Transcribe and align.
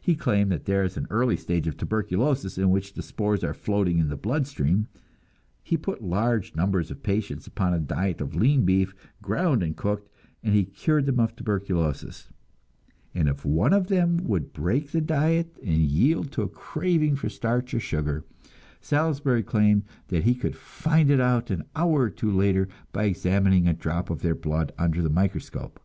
He 0.00 0.14
claimed 0.14 0.52
that 0.52 0.64
there 0.64 0.84
is 0.84 0.96
an 0.96 1.08
early 1.10 1.36
stage 1.36 1.66
of 1.66 1.76
tuberculosis, 1.76 2.56
in 2.56 2.70
which 2.70 2.94
the 2.94 3.02
spores 3.02 3.42
are 3.42 3.52
floating 3.52 3.98
in 3.98 4.10
the 4.10 4.16
blood 4.16 4.46
stream; 4.46 4.86
he 5.64 5.76
put 5.76 6.00
large 6.00 6.54
numbers 6.54 6.92
of 6.92 7.02
patients 7.02 7.48
upon 7.48 7.74
a 7.74 7.80
diet 7.80 8.20
of 8.20 8.36
lean 8.36 8.64
beef, 8.64 8.94
ground 9.22 9.60
and 9.60 9.76
cooked, 9.76 10.08
and 10.40 10.54
he 10.54 10.62
cured 10.66 11.06
them 11.06 11.18
of 11.18 11.34
tuberculosis, 11.34 12.30
and 13.12 13.28
if 13.28 13.44
one 13.44 13.72
of 13.72 13.88
them 13.88 14.18
would 14.18 14.52
break 14.52 14.92
the 14.92 15.00
diet 15.00 15.58
and 15.64 15.78
yield 15.82 16.30
to 16.30 16.42
a 16.42 16.48
craving 16.48 17.16
for 17.16 17.28
starch 17.28 17.74
or 17.74 17.80
sugar, 17.80 18.24
Salisbury 18.80 19.42
claimed 19.42 19.82
that 20.06 20.22
he 20.22 20.36
could 20.36 20.54
find 20.54 21.10
it 21.10 21.18
out 21.18 21.50
an 21.50 21.64
hour 21.74 22.02
or 22.02 22.10
two 22.10 22.30
later 22.30 22.68
by 22.92 23.02
examining 23.02 23.66
a 23.66 23.74
drop 23.74 24.10
of 24.10 24.22
their 24.22 24.36
blood 24.36 24.72
under 24.78 25.02
the 25.02 25.10
microscope. 25.10 25.80